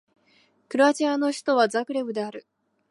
[0.67, 2.47] クロアチアの首都はザグレブである